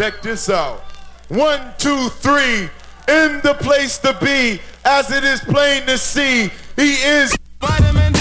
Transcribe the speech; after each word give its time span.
Check 0.00 0.22
this 0.22 0.48
out. 0.48 0.80
One, 1.28 1.60
two, 1.76 2.08
three. 2.08 2.70
In 3.06 3.38
the 3.42 3.54
place 3.60 3.98
to 3.98 4.16
be, 4.18 4.58
as 4.82 5.12
it 5.12 5.24
is 5.24 5.40
plain 5.40 5.84
to 5.84 5.98
see, 5.98 6.50
he 6.74 6.94
is. 6.94 7.36
Vitamin 7.60 8.14
D. 8.14 8.18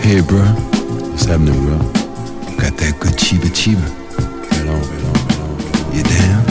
Hey, 0.00 0.22
bro. 0.22 0.40
What's 1.10 1.26
happening, 1.26 1.62
bro? 1.66 1.76
Got 2.56 2.74
that 2.78 2.96
good 3.00 3.18
chiba 3.20 3.50
chiba. 3.52 3.86
Right 4.50 4.66
on, 4.66 4.80
right 4.80 5.04
on, 5.04 5.12
right 5.12 5.40
on. 5.44 5.92
You 5.94 6.02
down? 6.04 6.42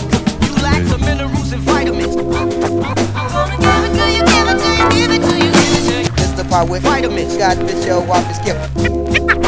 You 0.46 0.54
lack 0.62 0.84
the 0.86 1.00
minerals 1.00 1.52
and 1.52 1.64
vitamins. 1.64 2.16
It's 6.20 6.34
the 6.34 6.44
part 6.48 6.70
with 6.70 6.84
vitamins. 6.84 7.38
Got 7.38 7.58
this 7.58 7.84
show 7.84 8.04
off 8.04 8.28
his 8.28 8.38
gift. 8.46 9.09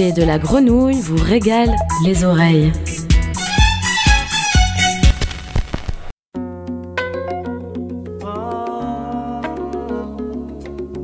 De 0.00 0.22
la 0.24 0.38
grenouille 0.38 0.98
vous 1.02 1.22
régalent 1.22 1.76
les 2.06 2.24
oreilles. 2.24 2.72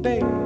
Liberated 0.06 0.45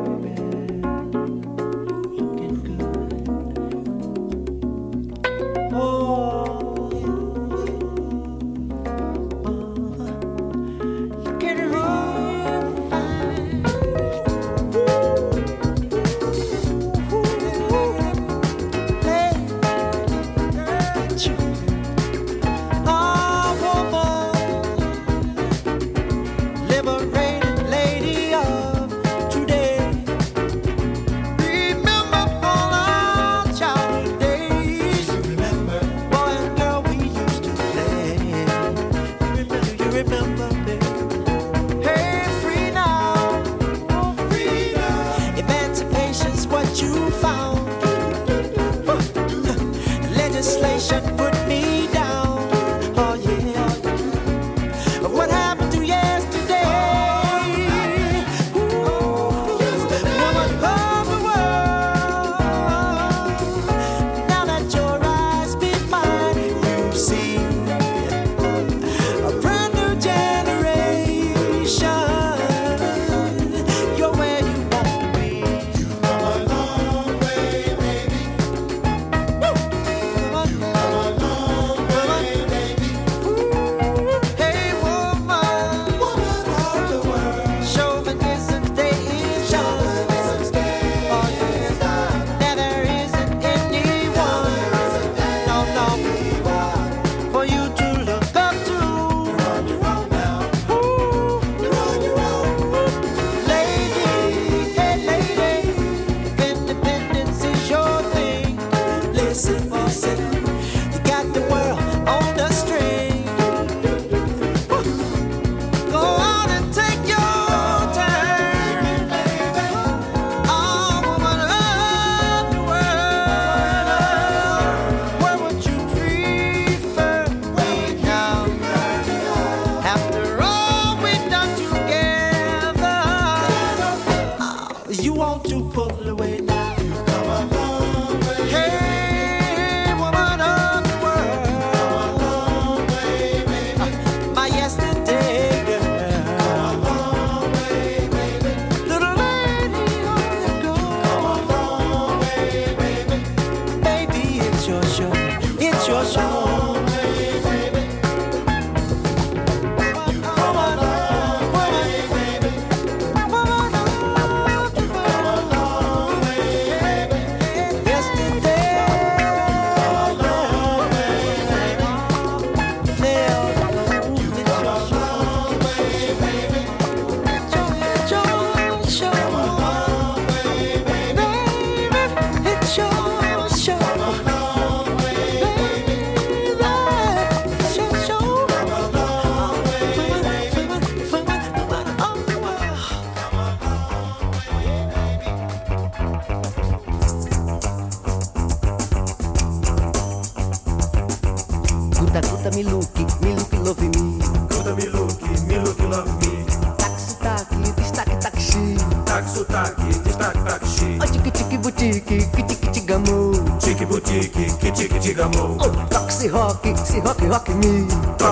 se 216.85 217.01
rock, 217.01 217.21
rock, 217.21 217.31
rock 217.31 217.49
me. 217.57 217.87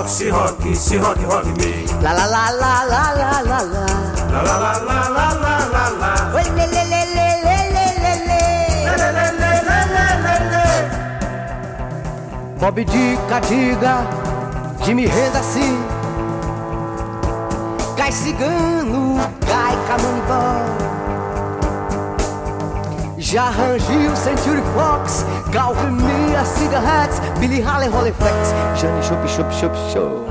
Se 0.07 0.29
rock, 0.31 0.75
se 0.75 0.97
rock, 0.97 1.17
rock 1.29 1.45
me. 1.57 1.85
La 2.01 2.13
la 2.13 2.25
la 2.25 2.51
la 2.51 2.71
la 2.89 3.01
la 3.15 3.41
la 3.41 3.59
la. 3.63 3.85
La 4.31 4.41
la 4.43 4.55
la 4.59 4.71
la 4.87 4.97
la 5.15 5.25
la 5.43 5.53
la 5.73 5.83
la. 5.99 6.11
Oi, 6.35 6.43
le 6.55 6.65
le 6.67 6.83
le 6.91 7.01
le 7.15 7.27
le 7.45 7.57
le 7.75 7.85
le 8.03 8.13
le. 8.27 8.41
Le 8.85 8.93
le 8.97 9.09
le 9.11 9.51
le 9.67 9.79
le 9.95 10.07
le 10.23 10.35
le. 10.51 10.65
Bob 12.59 12.77
dica, 12.79 13.39
diga, 13.47 13.95
Jimmy 14.83 15.05
renda 15.07 15.39
assim. 15.39 15.77
Cai 17.95 18.11
cigano, 18.11 19.19
cai 19.41 19.75
camanibó. 19.87 20.98
Jahan 23.29 23.77
o 24.11 24.15
Century 24.15 24.63
Fox, 24.73 25.23
Calvin 25.51 25.91
Mia, 25.91 26.43
Cigarettes, 26.43 27.19
Billy 27.39 27.61
Haley, 27.61 27.87
Holiflex, 27.87 28.55
Johnny 28.75 29.03
Shop, 29.03 29.23
Shop, 29.27 29.51
Shop, 29.51 29.71
Chop. 29.93 30.27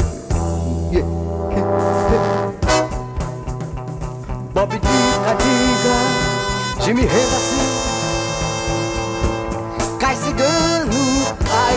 Bob 4.53 4.71
Dica, 4.71 5.35
Diga, 5.39 5.97
Jimmy 6.85 7.03
Hendrix, 7.03 7.55
Cai 10.01 10.17
Cigano, 10.17 11.37
Ai 11.53 11.77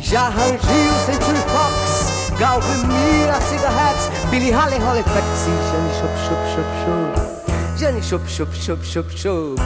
Já 0.00 0.30
Jahan 0.30 0.54
o 0.54 0.98
Century 1.04 1.42
Fox, 1.52 2.30
Galvin 2.38 2.86
Mira, 2.88 3.38
Cigarettes, 3.42 4.08
Billy 4.30 4.50
Haley, 4.50 4.78
Holiflex, 4.78 5.26
Johnny 5.70 5.92
Shop, 5.92 6.16
Shop, 6.24 6.40
Shop, 6.54 7.26
Shop. 7.26 7.35
jeune 7.78 8.00
chope, 8.02 8.26
chope, 8.26 8.54
chope, 8.54 8.82
chope, 8.82 9.10
chope. 9.14 9.60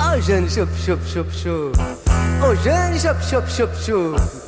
Oh 0.00 0.20
jeune 0.20 0.48
chope, 0.48 0.68
chope, 0.84 1.00
chope, 1.06 1.32
chope. 1.32 1.76
Oh 2.42 2.54
jeune 2.64 2.98
chope, 2.98 3.20
chope, 3.30 3.48
chope, 3.48 3.74
chope. 3.84 4.43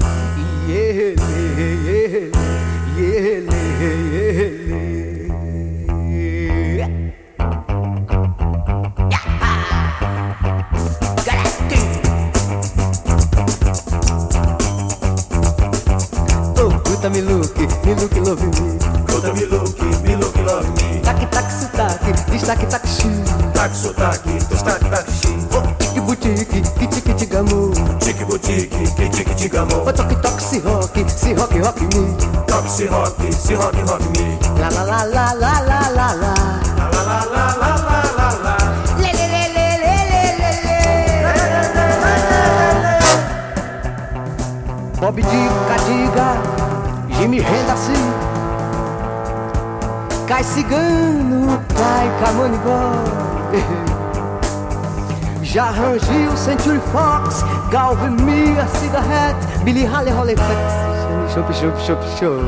Jimmy 47.18 47.40
renda 47.40 47.72
assim. 47.72 47.92
Cai 50.26 50.44
cigano, 50.44 51.62
cai 51.74 52.10
camanibó. 52.24 52.92
Já 55.42 55.70
o 55.70 56.36
Century 56.36 56.80
Fox, 56.92 57.42
Galvin 57.70 58.16
Mia, 58.22 58.66
Cigarette, 58.78 59.46
Billy 59.64 59.86
Haley, 59.86 60.12
Hollyflex. 60.12 60.72
Chup, 61.32 61.50
chup, 61.54 61.74
chup, 61.86 62.00
chup. 62.18 62.44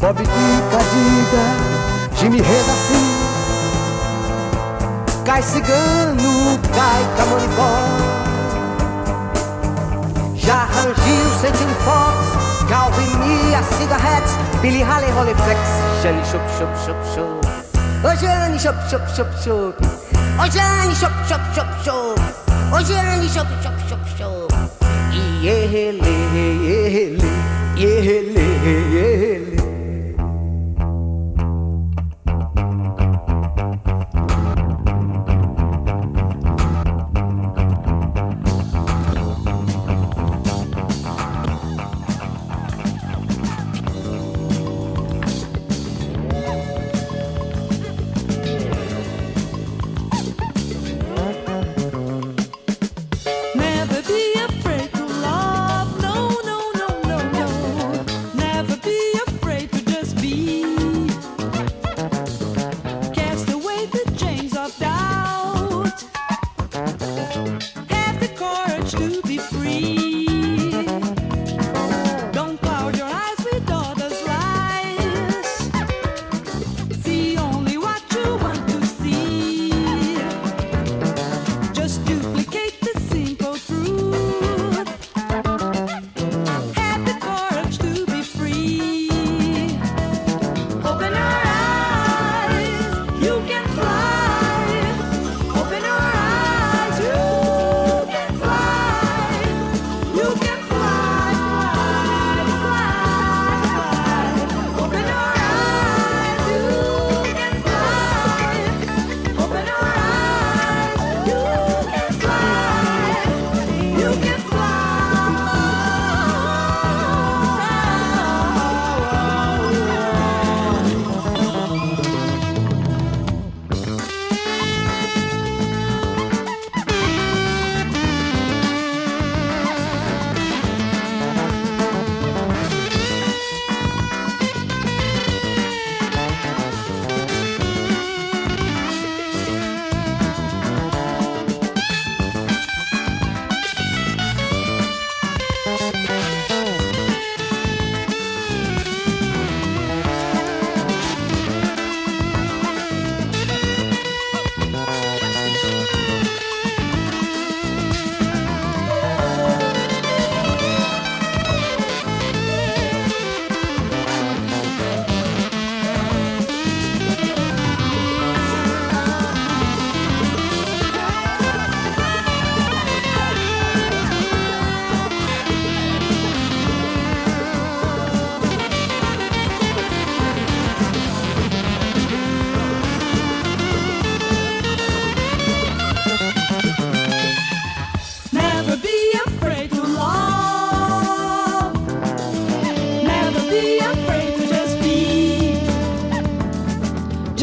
Bob 0.00 0.16
diga, 0.16 0.78
diga, 0.92 1.44
Jimmy 2.16 2.40
renda 2.40 2.72
assim. 2.72 3.06
Cai 5.24 5.42
cigano, 5.42 6.58
cai 6.74 7.04
camanibó. 7.16 8.21
Alan 10.82 10.96
Hughes 11.06 11.42
hitting 11.42 11.74
forks, 11.86 12.30
gouging 12.68 13.14
me 13.20 13.54
a 13.54 13.62
cigarette, 13.62 14.26
Billy 14.60 14.80
Holly 14.80 15.06
holy 15.14 15.32
flicks. 15.32 15.72
Shelly 16.02 16.24
shop 16.24 16.42
shop 16.58 16.74
shop 16.84 16.98
shop. 17.14 17.44
Oh 18.02 18.16
Shelly 18.18 18.58
shop 18.58 18.74
shop 18.90 19.06
shop 19.14 19.30
shop. 19.44 19.76
Oh 19.78 20.48
Shelly 20.50 20.94
shop 20.96 21.14
shop 21.28 21.54
shop 21.54 21.84
shop. 21.84 22.18
Oh 22.74 22.82
Shelly 22.82 23.28
shop 23.28 23.46
shop 23.62 23.78
shop 23.88 24.04
shop. 24.18 24.50
Yeah, 25.12 25.64
yeah, 25.64 25.92
yeah, 25.92 26.34
yeah, 26.34 26.98
yeah, 27.76 28.00
yeah, 28.00 29.52
yeah. 29.54 29.61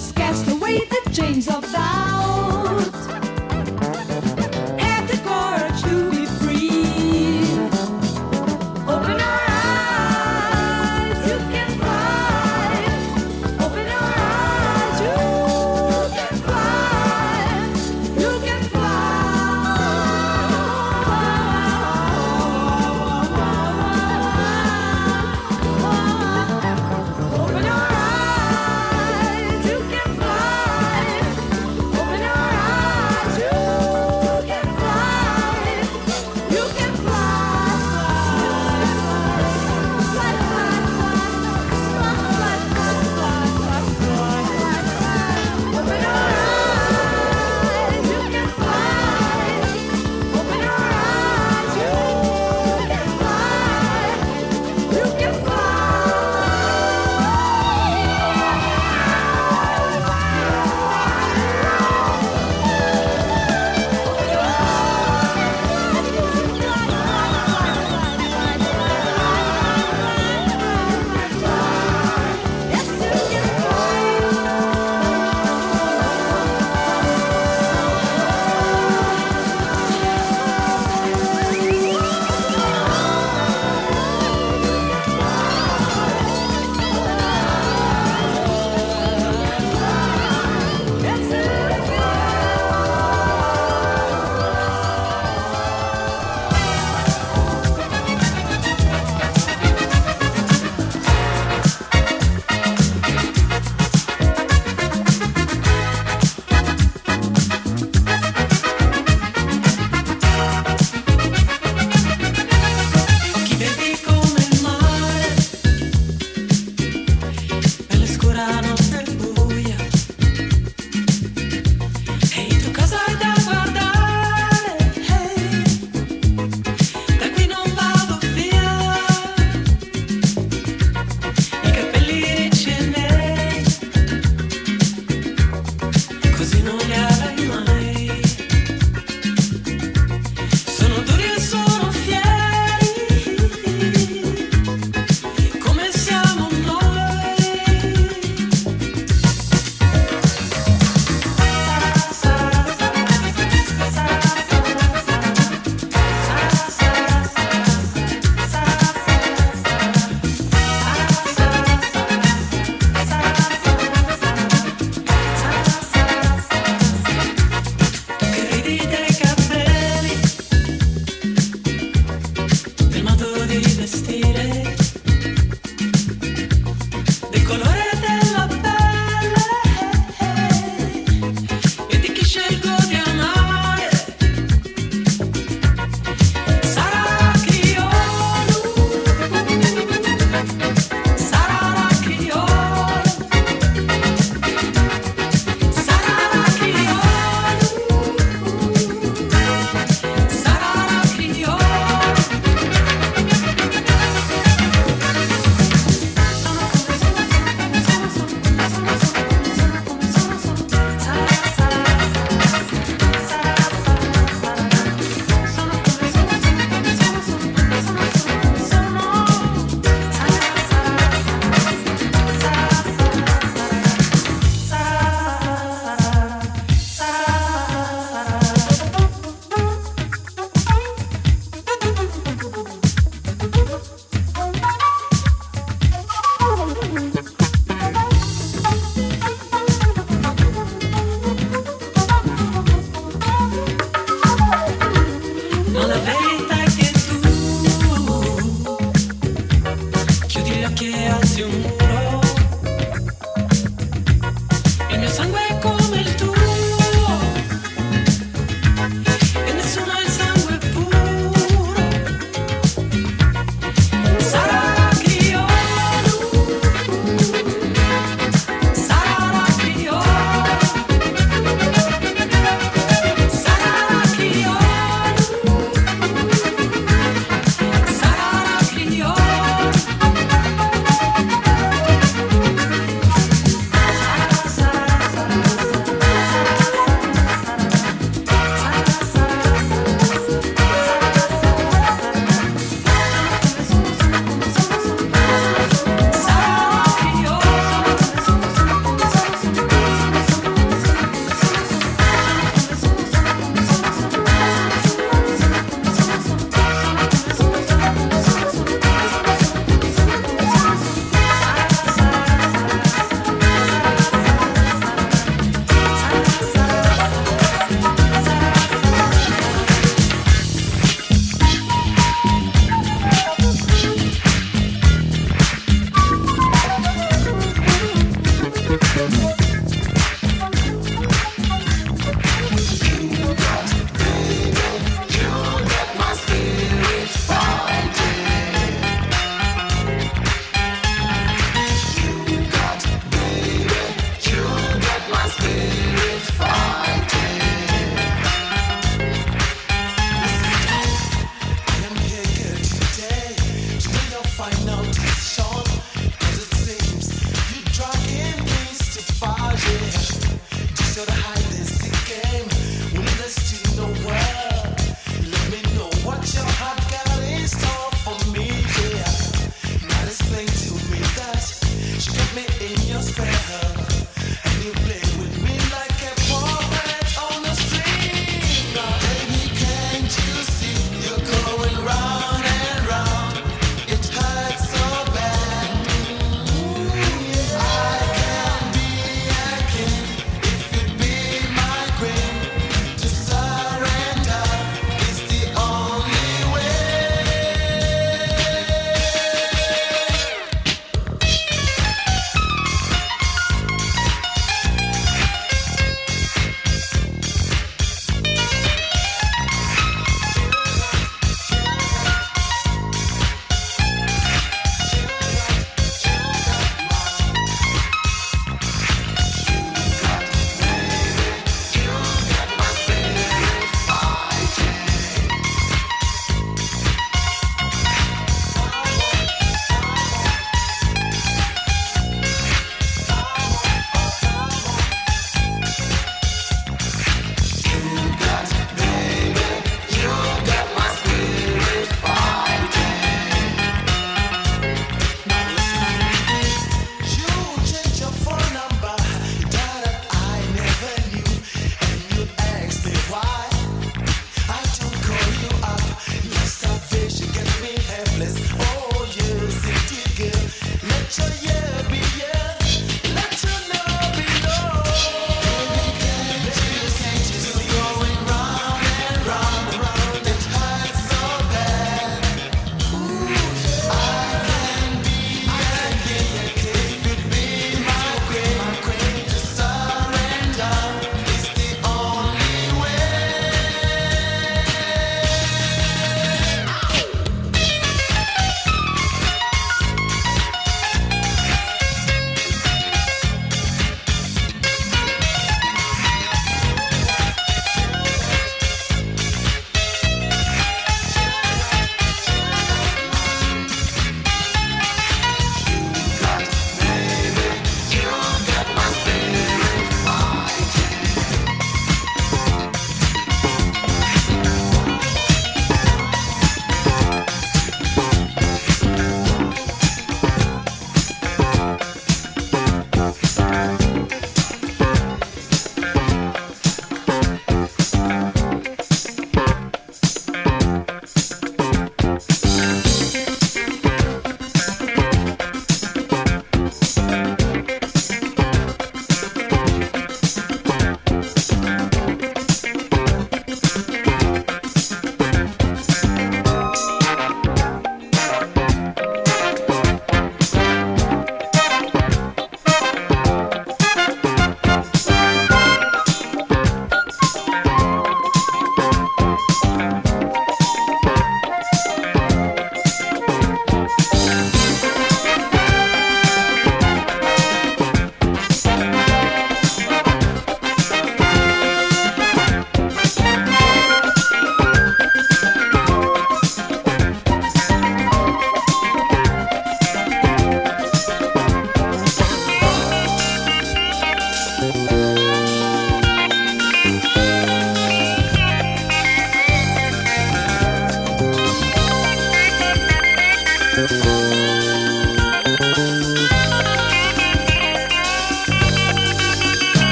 just 0.00 0.14
cast 0.14 0.48
away 0.48 0.78
the 0.78 1.10
chains 1.10 1.46
of 1.46 1.60
thy 1.72 1.89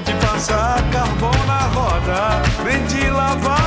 de 0.00 0.12
passar 0.14 0.82
carvão 0.90 1.32
na 1.46 1.60
roda, 1.68 2.42
nem 2.64 2.84
de 2.86 3.10
lavar. 3.10 3.63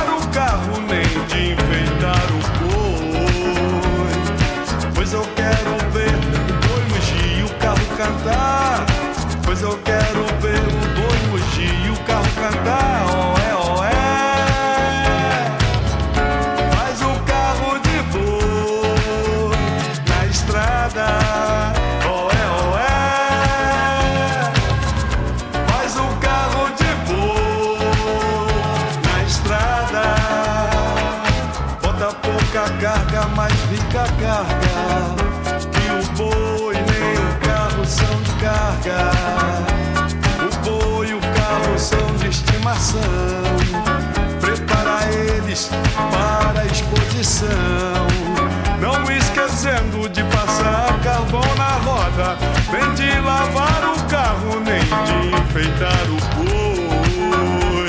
Vem 52.70 52.94
de 52.94 53.20
lavar 53.20 53.94
o 53.96 54.04
carro, 54.10 54.60
nem 54.60 54.80
de 54.80 55.28
enfeitar 55.36 56.04
o 56.10 56.18
boi. 56.36 57.88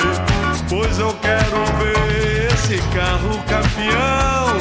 Pois 0.70 1.00
eu 1.00 1.14
quero 1.16 1.66
ver 1.78 2.54
esse 2.54 2.78
carro 2.94 3.38
campeão. 3.48 4.58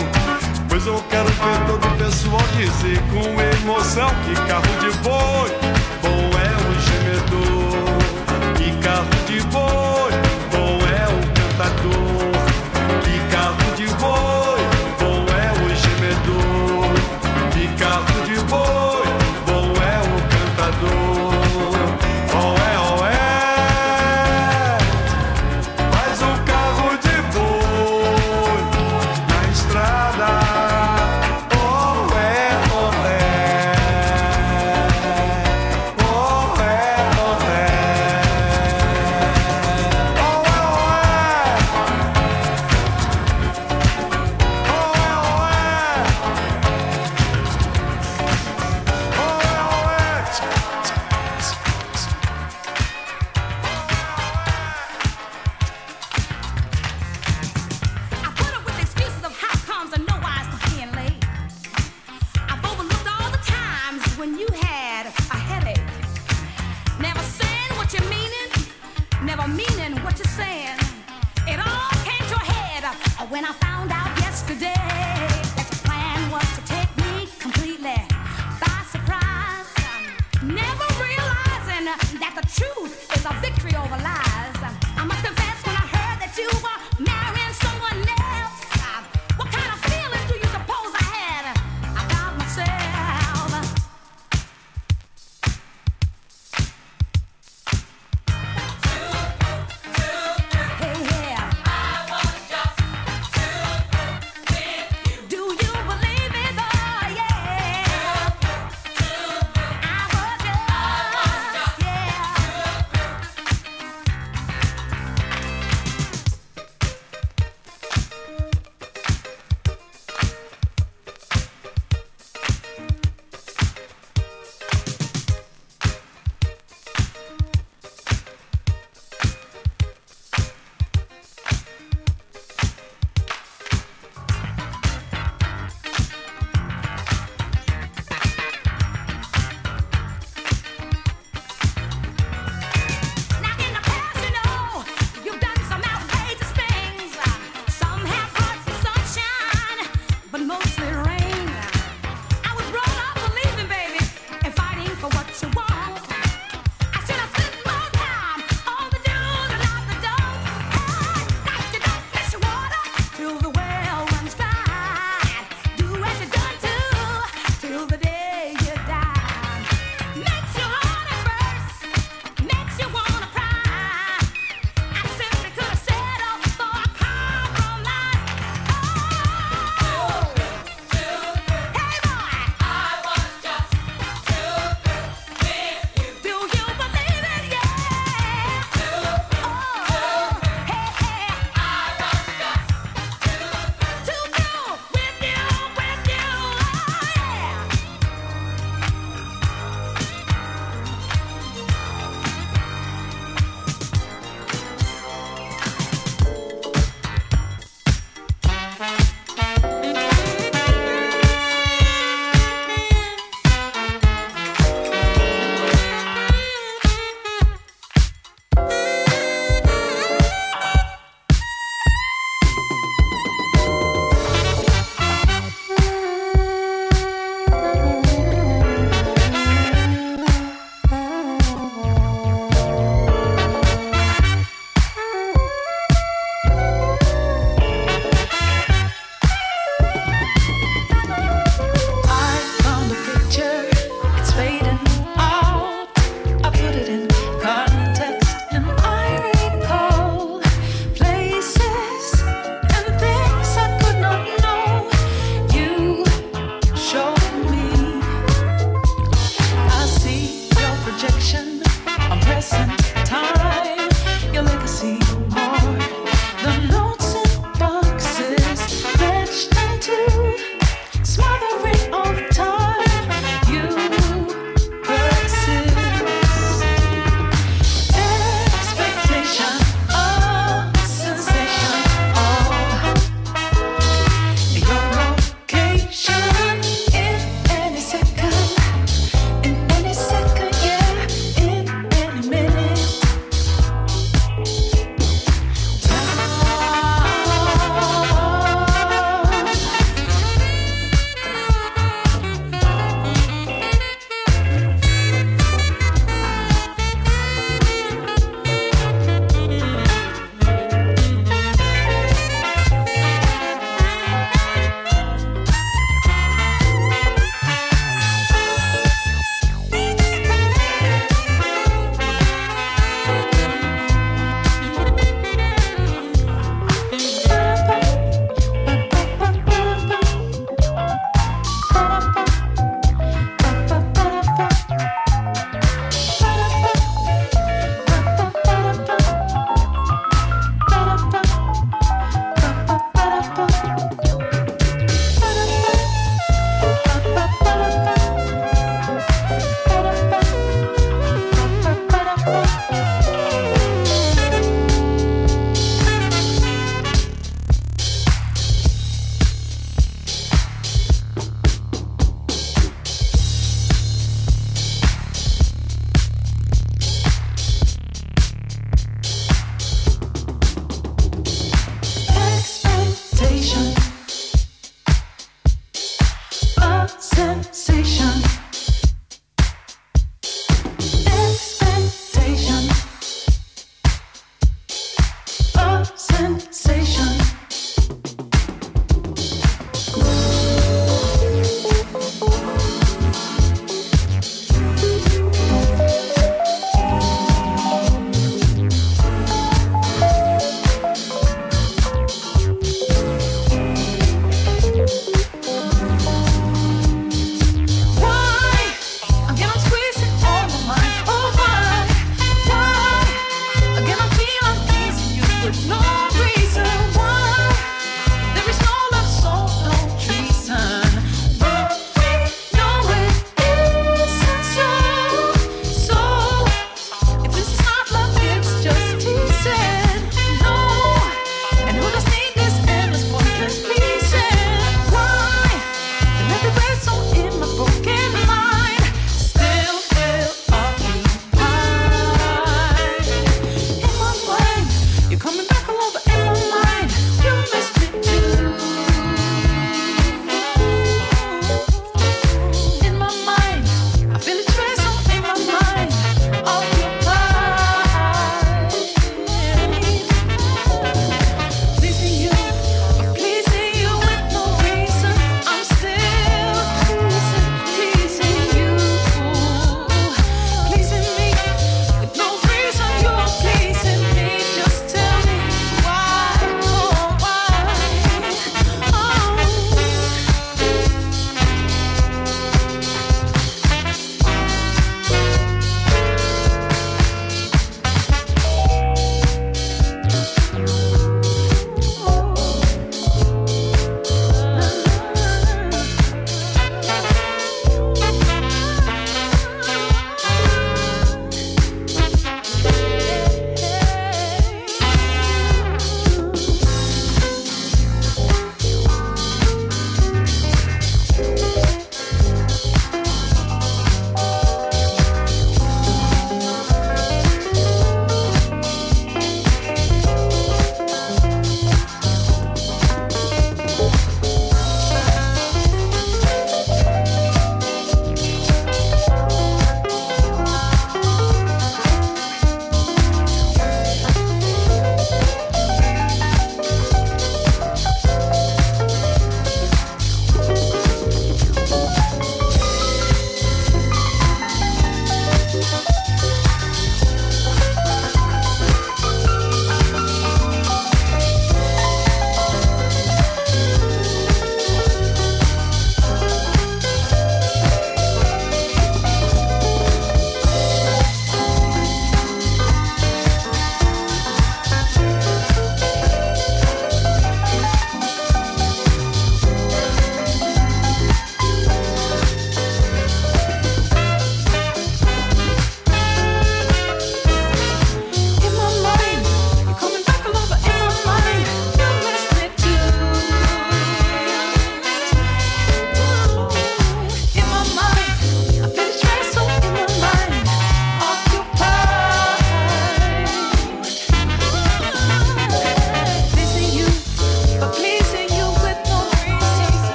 Pois 0.68 0.86
eu 0.86 1.02
quero 1.08 1.28
ver 1.28 1.66
todo 1.68 1.86
o 1.86 1.96
pessoal 1.96 2.42
dizer 2.56 3.00
com 3.12 3.40
emoção: 3.62 4.10
Que 4.24 4.34
carro 4.48 4.74
de 4.80 4.98
boi! 4.98 5.77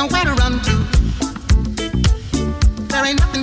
ain't 0.00 0.12
nowhere 0.12 0.24
to 0.24 0.34
run 0.42 0.60
to. 0.60 0.72
There 2.88 3.04
ain't 3.04 3.20
nothing. 3.20 3.39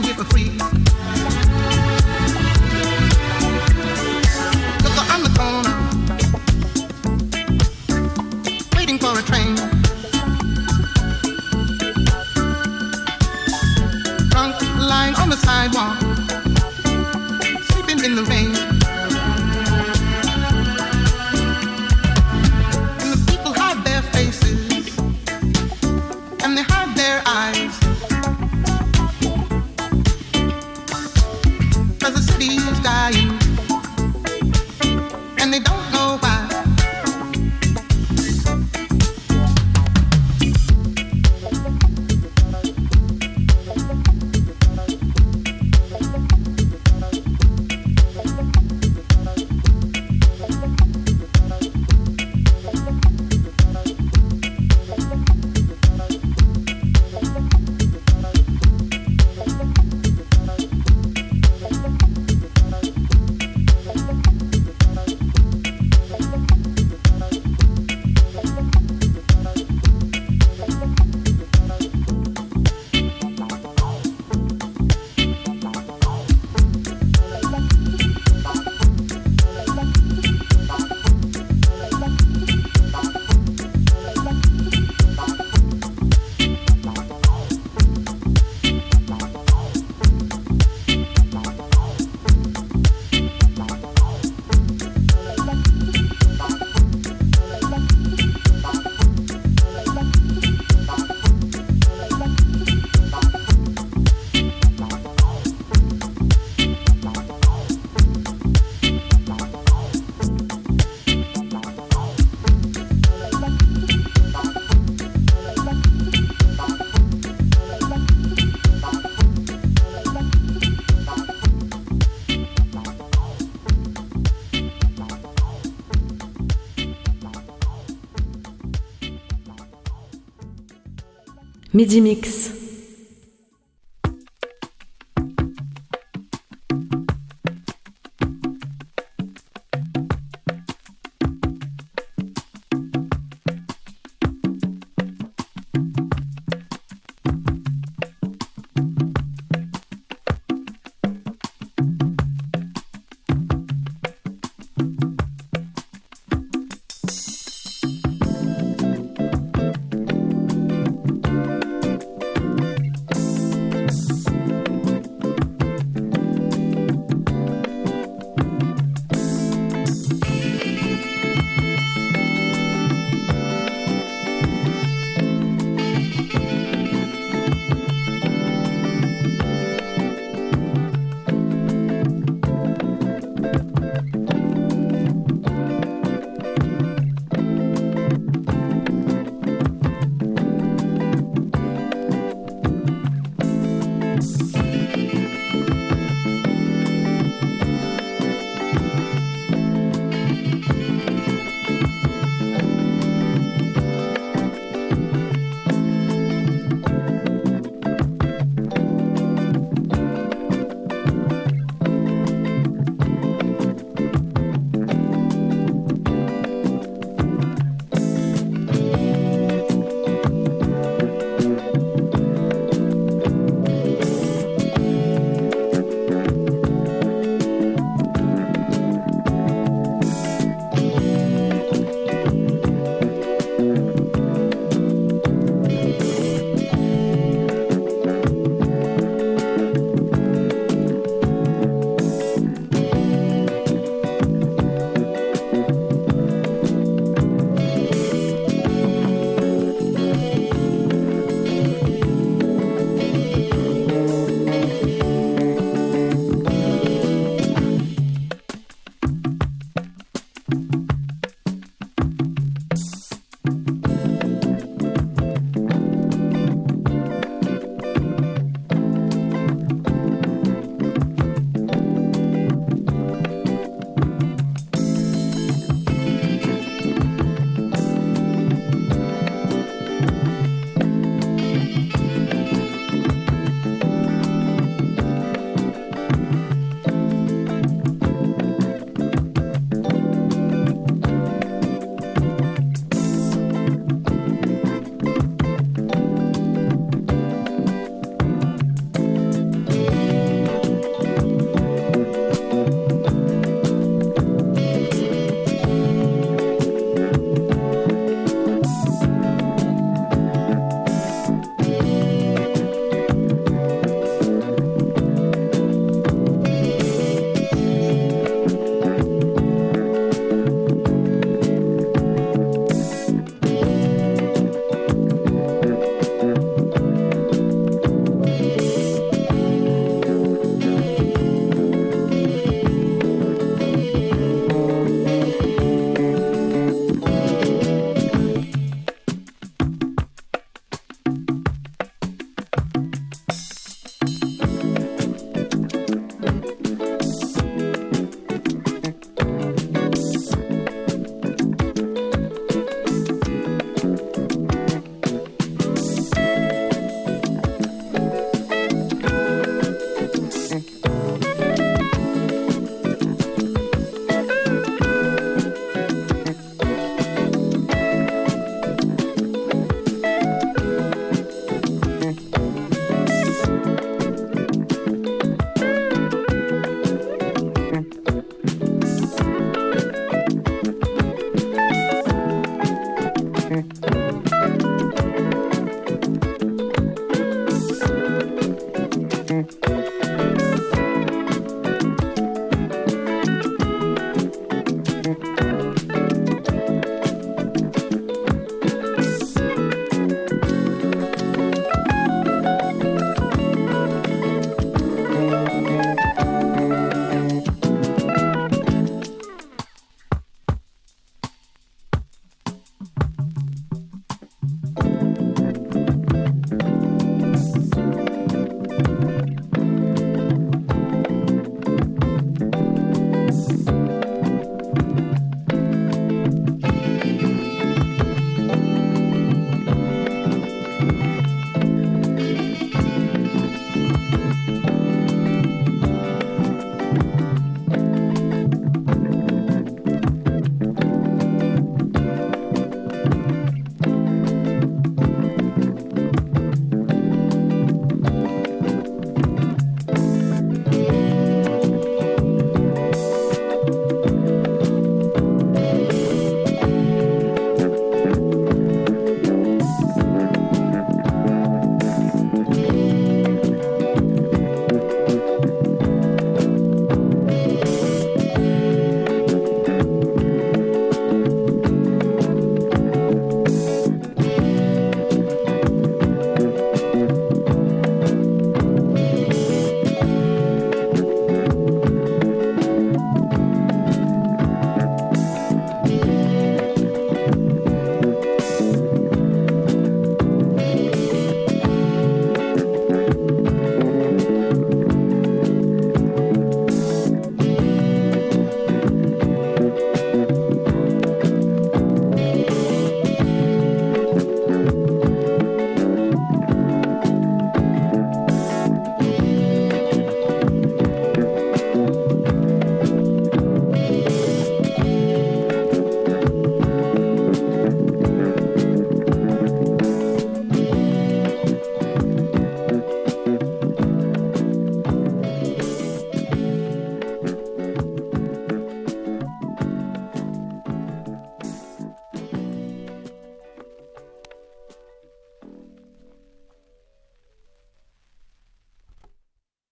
Midi 131.78 132.01
Mix. 132.01 132.57